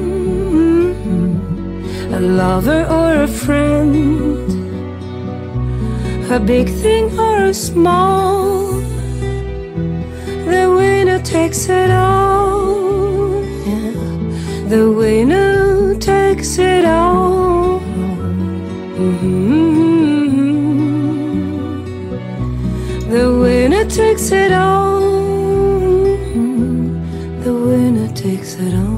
A 2.18 2.20
lover 2.20 2.82
or 2.98 3.10
a 3.28 3.28
friend 3.44 4.46
a 6.30 6.40
big 6.40 6.68
thing 6.82 7.04
or 7.18 7.36
a 7.46 7.54
small. 7.54 8.80
The 10.52 10.64
winner 10.78 11.20
takes 11.22 11.68
it 11.68 11.90
all. 11.90 12.85
Yeah. 14.66 14.76
The 14.76 14.90
winner 14.90 15.94
takes 15.94 16.58
it 16.58 16.84
all. 16.84 17.80
Mm-hmm. 18.98 19.52
The 23.10 23.38
winner 23.40 23.84
takes 23.84 24.32
it 24.32 24.52
all. 24.52 25.00
The 27.44 27.52
winner 27.54 28.12
takes 28.14 28.54
it 28.56 28.74
all. 28.74 28.95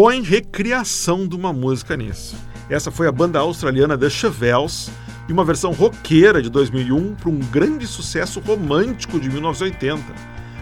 Põe 0.00 0.22
recriação 0.22 1.26
de 1.26 1.34
uma 1.34 1.52
música 1.52 1.96
nisso. 1.96 2.36
Essa 2.70 2.88
foi 2.88 3.08
a 3.08 3.12
banda 3.12 3.40
australiana 3.40 3.98
The 3.98 4.08
Chevelles 4.08 4.88
e 5.28 5.32
uma 5.32 5.44
versão 5.44 5.72
roqueira 5.72 6.40
de 6.40 6.48
2001 6.48 7.16
para 7.16 7.28
um 7.28 7.40
grande 7.40 7.84
sucesso 7.84 8.38
romântico 8.38 9.18
de 9.18 9.28
1980, 9.28 10.04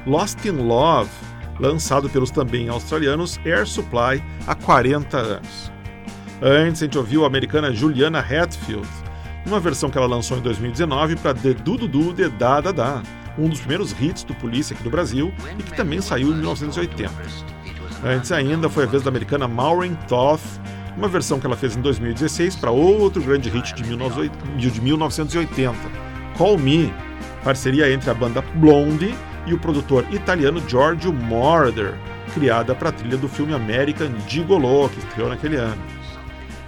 Lost 0.07 0.43
in 0.47 0.53
Love, 0.53 1.11
lançado 1.61 2.09
pelos 2.09 2.31
também 2.31 2.71
australianos 2.71 3.39
Air 3.45 3.67
Supply 3.67 4.25
há 4.47 4.55
40 4.55 5.19
anos. 5.19 5.71
Antes 6.41 6.81
a 6.81 6.87
gente 6.87 6.97
ouviu 6.97 7.25
a 7.25 7.27
americana 7.27 7.75
Juliana 7.75 8.21
Hatfield, 8.21 8.89
uma 9.47 9.61
versão 9.61 9.91
que 9.91 9.99
ela 9.99 10.07
lançou 10.07 10.39
em 10.39 10.41
2019 10.41 11.17
para 11.17 11.35
The 11.35 11.53
Du 11.53 11.77
Du 11.77 11.87
Du 11.87 12.15
The 12.15 12.31
Da 12.31 12.63
Da 12.63 12.73
Da, 12.73 13.03
um 13.37 13.51
dos 13.51 13.59
primeiros 13.59 13.95
hits 14.01 14.25
do 14.25 14.35
Polícia 14.35 14.73
aqui 14.73 14.83
do 14.83 14.89
Brasil 14.89 15.31
e 15.59 15.63
que 15.63 15.77
também 15.77 16.01
saiu 16.01 16.31
em 16.31 16.37
1980. 16.37 17.56
Antes 18.07 18.31
ainda 18.31 18.69
foi 18.69 18.85
a 18.85 18.87
vez 18.87 19.03
da 19.03 19.09
americana 19.09 19.49
Maureen 19.49 19.99
Toth, 20.07 20.41
uma 20.97 21.09
versão 21.09 21.41
que 21.41 21.47
ela 21.47 21.57
fez 21.57 21.77
em 21.77 21.81
2016 21.81 22.55
para 22.55 22.71
outro 22.71 23.21
grande 23.21 23.51
hit 23.51 23.75
de 23.75 23.83
1980, 24.81 25.77
Call 26.39 26.57
Me, 26.57 26.95
parceria 27.43 27.93
entre 27.93 28.09
a 28.09 28.15
banda 28.15 28.45
Blondie 28.55 29.13
e 29.45 29.53
o 29.53 29.59
produtor 29.59 30.07
italiano 30.13 30.63
Giorgio 30.69 31.13
Moroder, 31.13 31.95
criada 32.33 32.77
para 32.77 32.91
a 32.91 32.93
trilha 32.93 33.17
do 33.17 33.29
filme 33.29 33.53
American 33.53 34.11
Gigolo, 34.29 34.89
que 34.89 35.01
estreou 35.01 35.29
naquele 35.29 35.57
ano. 35.57 35.83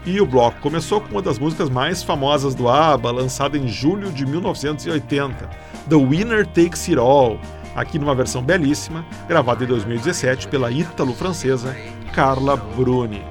E 0.05 0.20
o 0.20 0.26
bloco 0.26 0.59
começou 0.61 1.01
com 1.01 1.12
uma 1.12 1.22
das 1.22 1.39
músicas 1.39 1.70
mais 1.70 2.03
famosas 2.03 2.53
do 2.53 2.68
ABBA, 2.68 3.12
lançada 3.12 3.57
em 3.57 3.68
julho 3.68 4.11
de 4.11 4.26
1980, 4.26 5.49
The 5.89 5.95
Winner 5.95 6.45
Takes 6.47 6.89
It 6.89 6.99
All, 6.99 7.39
aqui 7.81 7.99
numa 7.99 8.14
versão 8.14 8.43
belíssima, 8.43 9.05
gravada 9.29 9.64
em 9.64 9.66
2017 9.66 10.49
pela 10.49 10.70
ítalo-francesa 10.70 11.76
Carla 12.12 12.57
Bruni. 12.57 13.24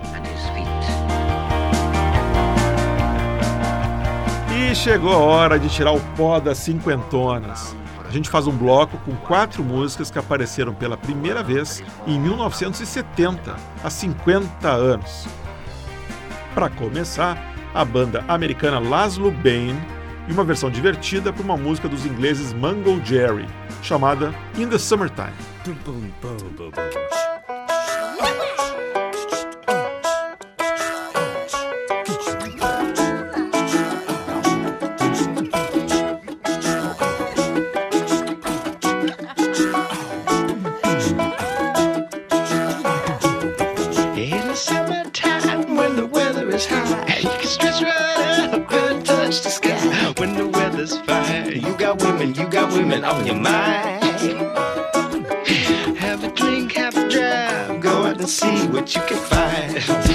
E 4.56 4.76
chegou 4.76 5.14
a 5.14 5.18
hora 5.18 5.60
de 5.60 5.70
tirar 5.70 5.91
o 5.91 6.00
pó 6.16 6.39
das 6.39 6.58
cinquentonas. 6.58 7.76
A 8.08 8.12
gente 8.12 8.30
faz 8.30 8.48
um 8.48 8.56
bloco 8.56 8.98
com 9.00 9.16
quatro 9.18 9.64
músicas 9.64 10.10
que 10.10 10.18
apareceram 10.18 10.74
pela 10.74 10.95
primeira 10.95 11.43
vez 11.43 11.84
em 12.06 12.18
1970, 12.20 13.56
há 13.84 13.89
50 13.89 14.70
anos. 14.70 15.28
Para 16.56 16.70
começar, 16.70 17.38
a 17.74 17.84
banda 17.84 18.24
americana 18.28 18.80
Laszlo 18.80 19.30
Bain 19.30 19.76
e 20.28 20.32
uma 20.32 20.44
versão 20.44 20.70
divertida 20.70 21.32
para 21.32 21.44
uma 21.44 21.58
música 21.58 21.88
dos 21.88 22.06
ingleses 22.06 22.54
Mango 22.54 23.04
Jerry, 23.04 23.48
chamada 23.82 24.34
In 24.58 24.68
the 24.68 24.78
Summertime. 24.78 25.34
got 51.88 52.04
women, 52.04 52.36
you 52.36 52.50
got 52.50 52.74
women 52.74 53.06
on 53.06 53.26
your 53.26 53.36
mind. 53.36 54.04
Have 55.98 56.22
a 56.22 56.32
drink, 56.34 56.74
have 56.74 56.98
a 56.98 57.08
drive, 57.08 57.80
go 57.80 58.06
out 58.06 58.18
and 58.18 58.30
see 58.30 58.68
what 58.68 58.94
you 58.94 59.02
can 59.04 59.18
find. 59.18 60.07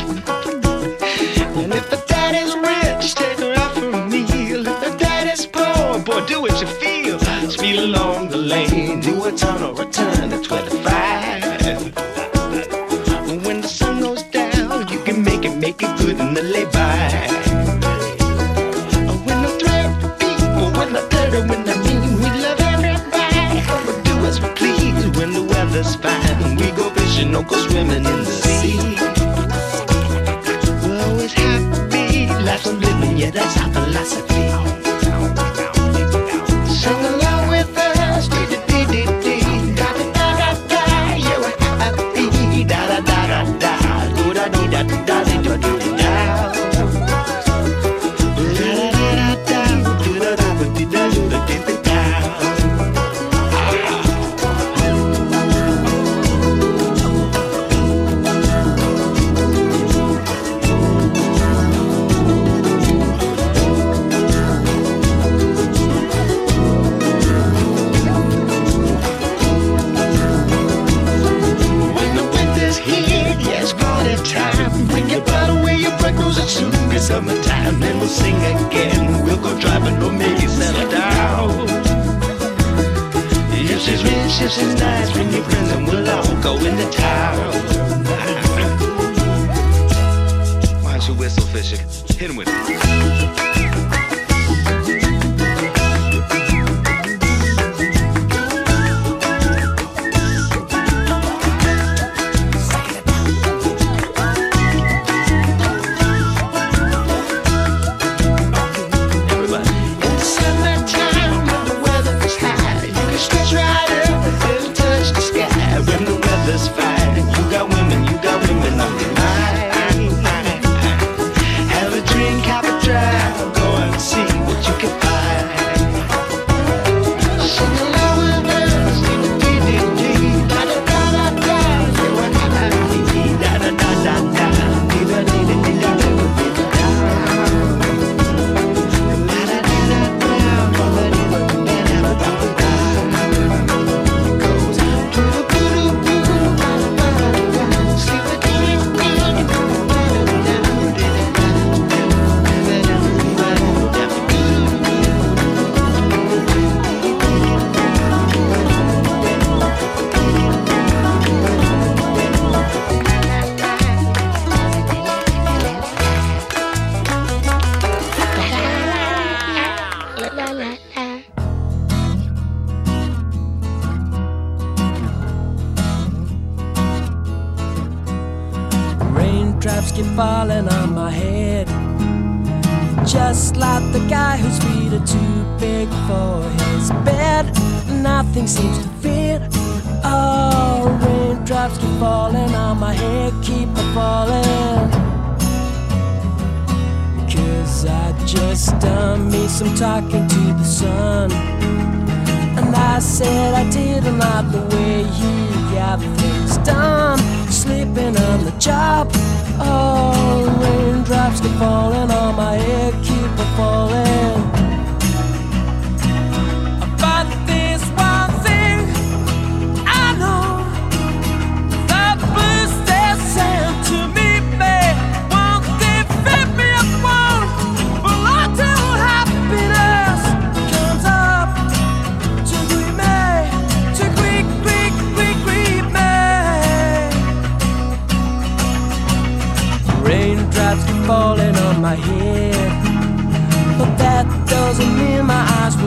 from 208.23 208.45
the 208.45 208.53
job. 208.59 209.11
Oh, 209.59 210.47
raindrops 210.63 211.41
keep 211.41 211.53
falling 211.59 212.11
on 212.11 212.37
my 212.37 212.52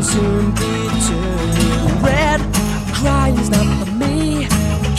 soon 0.06 0.51
be 0.51 0.74
turning 1.08 2.03
red. 2.03 2.39
Crying's 2.93 3.49
not 3.49 3.66
for 3.80 3.91
me, 3.91 4.45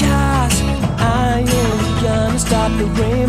cause 0.00 0.56
I 0.98 1.44
ain't 1.46 2.02
gonna 2.02 2.38
stop 2.38 2.70
the 2.78 2.86
rain. 3.00 3.25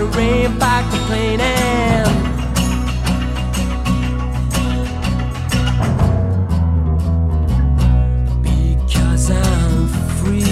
The 0.00 0.06
rain 0.16 0.58
by 0.58 0.82
complaining. 0.90 2.06
Because 8.42 9.30
I'm 9.30 9.88
free, 10.18 10.42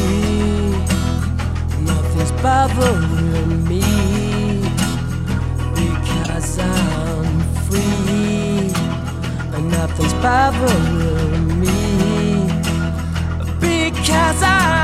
nothing's 1.82 2.32
bothering 2.42 3.64
me. 3.70 3.84
Because 5.80 6.58
I'm 6.58 7.40
free, 7.66 8.70
and 9.54 9.70
nothing's 9.70 10.14
bothering 10.24 11.60
me. 11.60 11.78
Because 13.60 14.42
I'm 14.42 14.77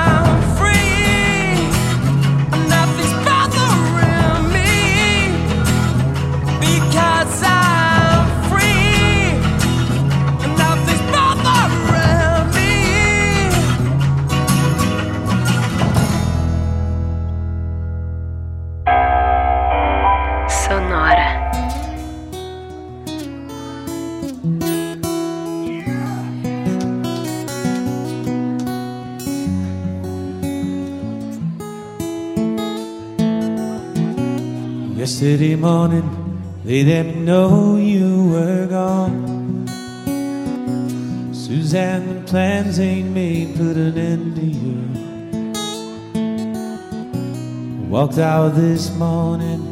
they 36.82 37.02
me 37.04 37.12
know 37.20 37.76
you 37.76 38.30
were 38.30 38.66
gone. 38.66 39.68
Suzanne, 41.32 42.22
the 42.22 42.22
plans 42.28 42.80
ain't 42.80 43.10
made, 43.10 43.54
put 43.54 43.76
an 43.76 43.96
end 43.96 44.34
to 44.34 44.44
you. 44.44 44.80
Walked 47.88 48.18
out 48.18 48.56
this 48.56 48.92
morning, 48.96 49.62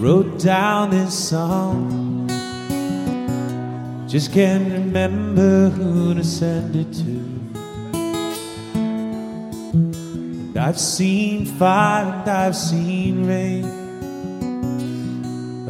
wrote 0.00 0.38
down 0.38 0.90
this 0.90 1.12
song. 1.28 2.26
Just 4.08 4.32
can't 4.32 4.72
remember 4.72 5.68
who 5.68 6.14
to 6.14 6.24
send 6.24 6.74
it 6.74 6.90
to. 6.94 7.20
And 10.48 10.56
I've 10.56 10.80
seen 10.80 11.44
fire 11.44 12.06
and 12.06 12.30
I've 12.30 12.56
seen 12.56 13.26
rain. 13.26 13.79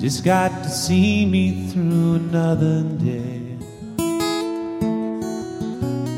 Just 0.00 0.24
got 0.24 0.62
to 0.62 0.68
see 0.70 1.26
me 1.26 1.66
through 1.68 2.14
another 2.14 2.82
day. 2.82 3.58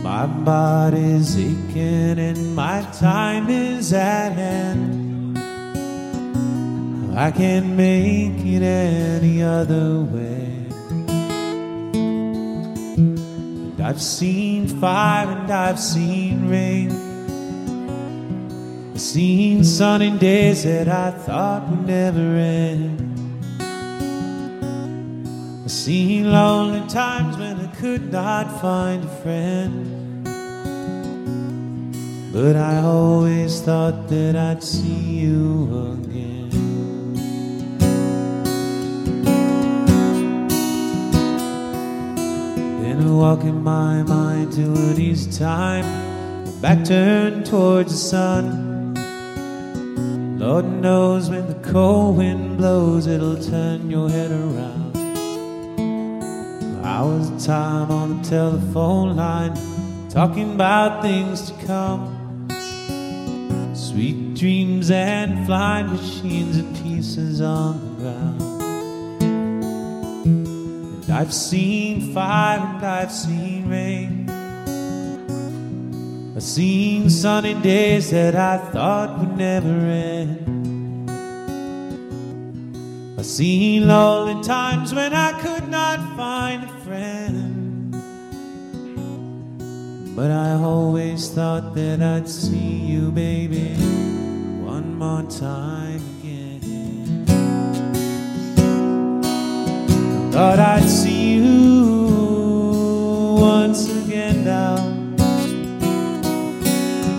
My 0.05 0.25
body's 0.27 1.37
aching 1.37 2.21
and 2.21 2.55
my 2.55 2.83
time 2.93 3.51
is 3.51 3.93
at 3.93 4.35
hand. 4.35 5.37
I 7.19 7.33
can't 7.33 7.75
make 7.75 8.47
it 8.47 8.63
any 8.63 9.43
other 9.43 10.03
way. 10.03 10.69
And 12.87 13.81
I've 13.81 14.01
seen 14.01 14.69
fire 14.69 15.27
and 15.27 15.51
I've 15.51 15.81
seen 15.81 16.49
rain. 16.49 16.93
I've 18.93 19.01
seen 19.01 19.65
sunny 19.65 20.17
days 20.19 20.63
that 20.63 20.87
I 20.87 21.11
thought 21.11 21.69
would 21.69 21.85
never 21.85 22.21
end. 22.21 23.12
Seen 25.85 26.31
lonely 26.31 26.87
times 26.89 27.37
when 27.37 27.59
I 27.59 27.67
could 27.75 28.13
not 28.13 28.61
find 28.61 29.03
a 29.03 29.09
friend. 29.25 30.23
But 32.33 32.55
I 32.55 32.77
always 32.83 33.61
thought 33.61 34.07
that 34.07 34.37
I'd 34.37 34.63
see 34.63 35.25
you 35.25 35.65
again. 35.99 36.51
Then 42.81 43.03
I 43.05 43.11
walk 43.11 43.43
in 43.43 43.61
my 43.61 44.05
mind 44.05 44.53
to 44.53 44.63
an 44.63 45.01
easy 45.01 45.33
time, 45.37 45.85
back 46.61 46.85
turned 46.85 47.45
towards 47.45 47.91
the 47.91 47.99
sun. 47.99 48.95
Lord 50.39 50.65
knows 50.65 51.29
when 51.29 51.49
the 51.49 51.59
cold 51.73 52.19
wind 52.19 52.59
blows, 52.59 53.09
it'll 53.09 53.43
turn 53.43 53.91
your 53.91 54.09
head 54.09 54.31
around. 54.31 54.82
Hours 56.93 57.31
of 57.31 57.41
time 57.43 57.91
on 57.91 58.21
the 58.21 58.29
telephone 58.29 59.17
line, 59.17 59.55
talking 60.11 60.53
about 60.57 61.01
things 61.01 61.51
to 61.51 61.55
come. 61.67 62.47
Sweet 63.75 64.35
dreams 64.35 64.91
and 64.91 65.47
flying 65.47 65.87
machines 65.87 66.59
and 66.59 66.77
pieces 66.85 67.41
on 67.41 67.81
the 67.81 68.03
ground. 68.03 68.43
And 71.05 71.11
I've 71.11 71.33
seen 71.33 72.13
fire 72.13 72.61
and 72.61 72.85
I've 72.85 73.11
seen 73.11 73.71
rain. 73.71 74.29
I've 76.37 76.43
seen 76.43 77.09
sunny 77.09 77.55
days 77.55 78.11
that 78.11 78.37
I 78.37 78.59
thought 78.59 79.19
would 79.19 79.39
never 79.39 79.67
end. 79.69 80.43
I've 83.19 83.25
seen 83.25 83.89
lonely 83.89 84.43
times 84.43 84.93
when 84.93 85.15
I 85.15 85.33
could 85.41 85.69
not 85.69 86.17
find 86.17 86.65
a 86.65 86.82
friend. 86.93 87.91
But 90.15 90.31
I 90.31 90.53
always 90.63 91.31
thought 91.31 91.75
that 91.75 92.03
I'd 92.03 92.29
see 92.29 92.77
you, 92.93 93.11
baby, 93.11 93.71
one 94.73 94.99
more 94.99 95.23
time 95.23 96.03
again. 96.19 97.25
Thought 100.33 100.59
I'd 100.59 100.91
see 101.01 101.37
you 101.37 101.53
once 103.41 103.89
again 104.05 104.45
now. 104.45 104.77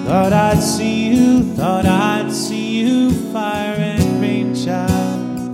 Thought 0.05 0.33
I'd 0.33 0.61
see 0.61 1.07
you, 1.13 1.55
thought 1.55 1.87
I'd 1.87 2.31
see 2.31 2.81
you, 2.81 3.11
fire 3.33 3.75
and 3.93 4.21
rain 4.21 4.53
child. 4.53 5.53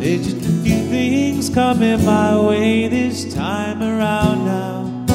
Did 0.00 0.22
just 0.22 0.35
few 0.66 0.88
things 0.88 1.48
coming 1.48 2.04
my 2.04 2.36
way 2.36 2.88
this 2.88 3.32
time 3.32 3.80
around 3.80 4.44
now. 4.44 5.06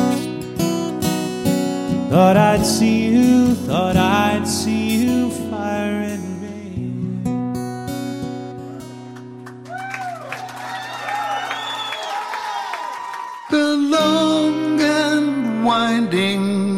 Thought 2.09 2.37
I'd 2.37 2.65
see 2.65 3.09
you, 3.09 3.53
thought 3.67 3.97
I'd 3.97 4.47
see 4.47 5.03
you, 5.03 5.29
fire 5.51 5.99
and 6.13 6.41
rain. 6.41 7.23
the 13.49 13.75
long 13.97 14.79
and 14.79 15.65
winding 15.65 16.70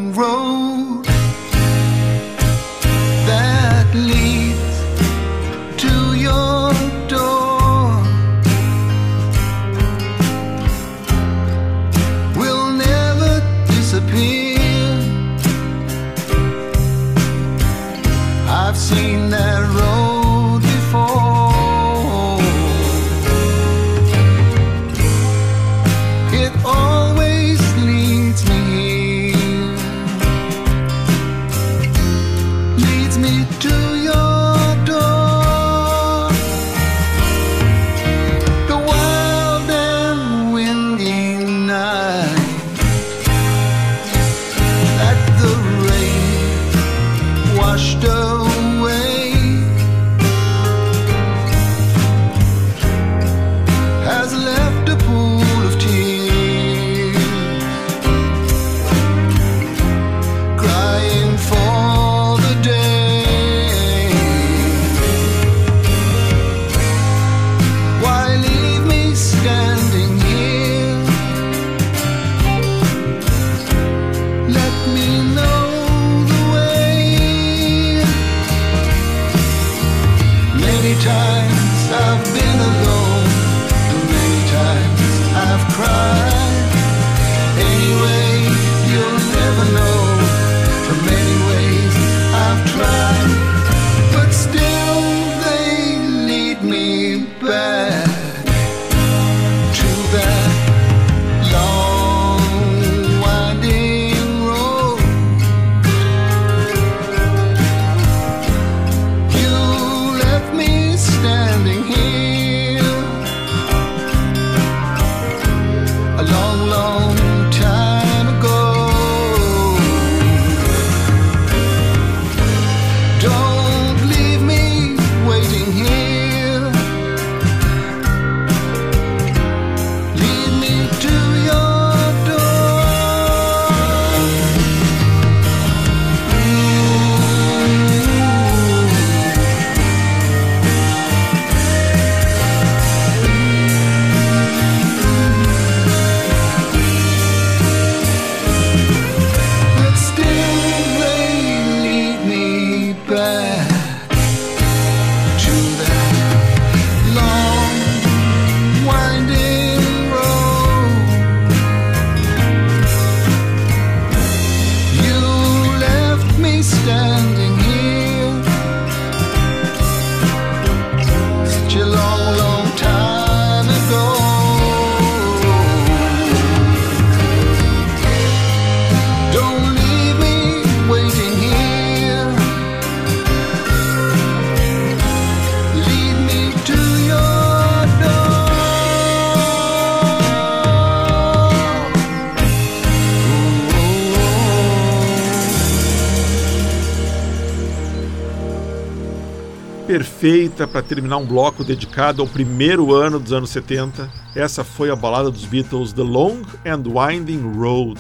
perfeita 200.53 200.67
para 200.67 200.83
terminar 200.83 201.17
um 201.17 201.25
bloco 201.25 201.63
dedicado 201.63 202.21
ao 202.21 202.27
primeiro 202.27 202.93
ano 202.93 203.19
dos 203.19 203.33
anos 203.33 203.49
70. 203.49 204.09
Essa 204.35 204.63
foi 204.63 204.91
a 204.91 204.95
balada 204.95 205.31
dos 205.31 205.45
Beatles 205.45 205.91
The 205.93 206.03
Long 206.03 206.43
and 206.65 206.83
Winding 206.87 207.57
Road, 207.57 207.99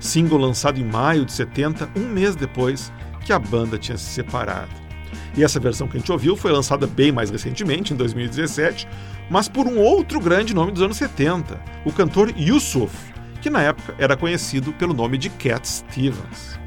single 0.00 0.38
lançado 0.38 0.80
em 0.80 0.84
maio 0.84 1.24
de 1.24 1.32
70, 1.32 1.88
um 1.96 2.08
mês 2.08 2.34
depois 2.34 2.92
que 3.24 3.32
a 3.32 3.38
banda 3.38 3.78
tinha 3.78 3.96
se 3.96 4.06
separado. 4.06 4.70
E 5.36 5.44
essa 5.44 5.60
versão 5.60 5.86
que 5.86 5.96
a 5.96 6.00
gente 6.00 6.10
ouviu 6.10 6.36
foi 6.36 6.50
lançada 6.50 6.86
bem 6.86 7.12
mais 7.12 7.30
recentemente, 7.30 7.94
em 7.94 7.96
2017, 7.96 8.88
mas 9.30 9.48
por 9.48 9.66
um 9.66 9.78
outro 9.78 10.20
grande 10.20 10.54
nome 10.54 10.72
dos 10.72 10.82
anos 10.82 10.96
70, 10.96 11.60
o 11.84 11.92
cantor 11.92 12.32
Yusuf, 12.36 12.94
que 13.40 13.48
na 13.48 13.62
época 13.62 13.94
era 13.98 14.16
conhecido 14.16 14.72
pelo 14.72 14.92
nome 14.92 15.16
de 15.16 15.30
Cat 15.30 15.66
Stevens. 15.66 16.58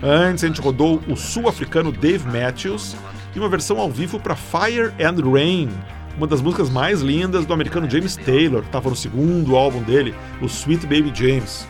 Antes 0.00 0.44
a 0.44 0.46
gente 0.46 0.60
rodou 0.60 1.02
o 1.08 1.16
sul-africano 1.16 1.90
Dave 1.90 2.24
Matthews 2.28 2.94
uma 3.40 3.48
versão 3.48 3.78
ao 3.78 3.90
vivo 3.90 4.18
para 4.18 4.36
Fire 4.36 4.92
and 5.00 5.30
Rain, 5.30 5.68
uma 6.16 6.26
das 6.26 6.40
músicas 6.40 6.68
mais 6.68 7.00
lindas 7.00 7.46
do 7.46 7.52
americano 7.52 7.88
James 7.88 8.16
Taylor, 8.16 8.62
que 8.62 8.68
estava 8.68 8.90
no 8.90 8.96
segundo 8.96 9.56
álbum 9.56 9.82
dele, 9.82 10.14
o 10.42 10.46
Sweet 10.46 10.86
Baby 10.86 11.12
James. 11.14 11.66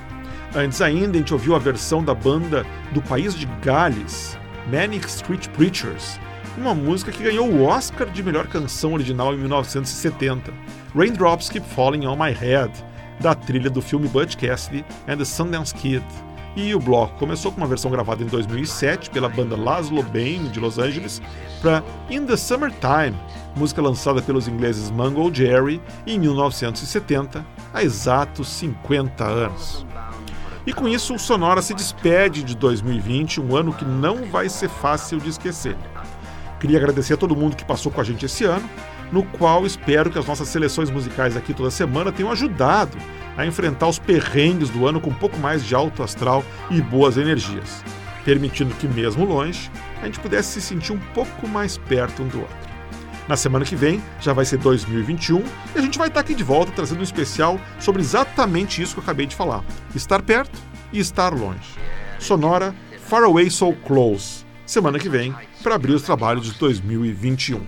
Antes 0.54 0.80
ainda, 0.80 1.16
a 1.16 1.20
gente 1.20 1.32
ouviu 1.32 1.54
a 1.54 1.58
versão 1.58 2.02
da 2.02 2.14
banda 2.14 2.64
do 2.92 3.02
país 3.02 3.34
de 3.34 3.46
Gales, 3.62 4.38
Manic 4.70 5.06
Street 5.06 5.48
Preachers, 5.48 6.18
uma 6.56 6.74
música 6.74 7.12
que 7.12 7.22
ganhou 7.22 7.48
o 7.48 7.64
Oscar 7.64 8.08
de 8.08 8.22
melhor 8.22 8.46
canção 8.46 8.94
original 8.94 9.34
em 9.34 9.38
1970, 9.38 10.52
Raindrops 10.96 11.48
Keep 11.48 11.66
Falling 11.68 12.06
on 12.06 12.16
My 12.16 12.32
Head, 12.32 12.72
da 13.20 13.34
trilha 13.34 13.68
do 13.68 13.82
filme 13.82 14.08
Butch 14.08 14.36
Cassidy 14.36 14.84
and 15.06 15.18
the 15.18 15.24
Sundance 15.24 15.74
Kid. 15.74 16.04
E 16.58 16.74
o 16.74 16.80
bloco 16.80 17.16
começou 17.20 17.52
com 17.52 17.58
uma 17.58 17.68
versão 17.68 17.88
gravada 17.88 18.20
em 18.20 18.26
2007 18.26 19.10
pela 19.10 19.28
banda 19.28 19.56
Laszlo 19.56 20.02
Bain 20.02 20.48
de 20.48 20.58
Los 20.58 20.76
Angeles 20.76 21.22
para 21.62 21.84
In 22.10 22.26
the 22.26 22.36
Summertime, 22.36 23.14
música 23.54 23.80
lançada 23.80 24.20
pelos 24.20 24.48
ingleses 24.48 24.90
Mungo 24.90 25.32
Jerry 25.32 25.80
em 26.04 26.18
1970, 26.18 27.46
há 27.72 27.84
exatos 27.84 28.48
50 28.48 29.24
anos. 29.24 29.86
E 30.66 30.72
com 30.72 30.88
isso, 30.88 31.14
o 31.14 31.18
Sonora 31.18 31.62
se 31.62 31.72
despede 31.74 32.42
de 32.42 32.56
2020, 32.56 33.40
um 33.40 33.54
ano 33.54 33.72
que 33.72 33.84
não 33.84 34.24
vai 34.24 34.48
ser 34.48 34.68
fácil 34.68 35.20
de 35.20 35.28
esquecer. 35.28 35.76
Queria 36.58 36.78
agradecer 36.78 37.14
a 37.14 37.16
todo 37.16 37.36
mundo 37.36 37.54
que 37.54 37.64
passou 37.64 37.92
com 37.92 38.00
a 38.00 38.04
gente 38.04 38.26
esse 38.26 38.42
ano, 38.42 38.68
no 39.12 39.22
qual 39.22 39.64
espero 39.64 40.10
que 40.10 40.18
as 40.18 40.26
nossas 40.26 40.48
seleções 40.48 40.90
musicais 40.90 41.36
aqui 41.36 41.54
toda 41.54 41.70
semana 41.70 42.10
tenham 42.10 42.32
ajudado 42.32 42.98
a 43.38 43.46
enfrentar 43.46 43.86
os 43.86 44.00
perrengues 44.00 44.68
do 44.68 44.84
ano 44.84 45.00
com 45.00 45.10
um 45.10 45.14
pouco 45.14 45.38
mais 45.38 45.64
de 45.64 45.72
alto 45.72 46.02
astral 46.02 46.44
e 46.68 46.82
boas 46.82 47.16
energias, 47.16 47.84
permitindo 48.24 48.74
que, 48.74 48.88
mesmo 48.88 49.24
longe, 49.24 49.70
a 50.02 50.06
gente 50.06 50.18
pudesse 50.18 50.60
se 50.60 50.60
sentir 50.60 50.92
um 50.92 50.98
pouco 51.14 51.46
mais 51.46 51.78
perto 51.78 52.24
um 52.24 52.28
do 52.28 52.40
outro. 52.40 52.68
Na 53.28 53.36
semana 53.36 53.64
que 53.64 53.76
vem 53.76 54.02
já 54.20 54.32
vai 54.32 54.44
ser 54.44 54.58
2021 54.58 55.38
e 55.74 55.78
a 55.78 55.80
gente 55.80 55.96
vai 55.96 56.08
estar 56.08 56.20
aqui 56.20 56.34
de 56.34 56.42
volta 56.42 56.72
trazendo 56.72 56.98
um 56.98 57.04
especial 57.04 57.60
sobre 57.78 58.02
exatamente 58.02 58.82
isso 58.82 58.94
que 58.94 59.00
eu 59.00 59.04
acabei 59.04 59.26
de 59.26 59.36
falar: 59.36 59.62
estar 59.94 60.20
perto 60.20 60.58
e 60.92 60.98
estar 60.98 61.32
longe. 61.32 61.76
Sonora 62.18 62.74
Far 63.06 63.22
Away 63.22 63.50
So 63.50 63.72
Close, 63.86 64.44
semana 64.66 64.98
que 64.98 65.08
vem, 65.08 65.34
para 65.62 65.76
abrir 65.76 65.92
os 65.92 66.02
trabalhos 66.02 66.46
de 66.46 66.58
2021. 66.58 67.60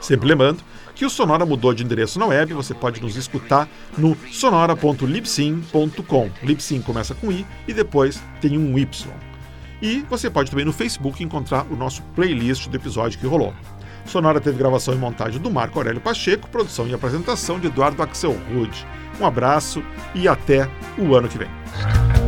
Sempre 0.00 0.28
lembrando 0.28 0.62
que 0.94 1.04
o 1.04 1.10
Sonora 1.10 1.44
mudou 1.44 1.74
de 1.74 1.84
endereço 1.84 2.18
na 2.18 2.24
web, 2.26 2.54
você 2.54 2.72
pode 2.72 3.02
nos 3.02 3.16
escutar 3.16 3.68
no 3.98 4.16
sonora.libsyn.com. 4.30 6.30
Libsyn 6.42 6.80
começa 6.82 7.14
com 7.14 7.32
i 7.32 7.44
e 7.66 7.72
depois 7.72 8.22
tem 8.40 8.56
um 8.56 8.78
y. 8.78 9.08
E 9.82 10.04
você 10.08 10.30
pode 10.30 10.50
também 10.50 10.64
no 10.64 10.72
Facebook 10.72 11.22
encontrar 11.22 11.66
o 11.70 11.76
nosso 11.76 12.02
playlist 12.14 12.68
do 12.68 12.76
episódio 12.76 13.18
que 13.18 13.26
rolou. 13.26 13.52
Sonora 14.06 14.40
teve 14.40 14.58
gravação 14.58 14.94
e 14.94 14.96
montagem 14.96 15.40
do 15.40 15.50
Marco 15.50 15.78
Aurélio 15.78 16.00
Pacheco, 16.00 16.48
produção 16.48 16.86
e 16.86 16.94
apresentação 16.94 17.58
de 17.58 17.66
Eduardo 17.66 18.02
Axel 18.02 18.36
Rude. 18.52 18.86
Um 19.20 19.26
abraço 19.26 19.82
e 20.14 20.28
até 20.28 20.68
o 20.98 21.14
ano 21.14 21.28
que 21.28 21.38
vem. 21.38 22.23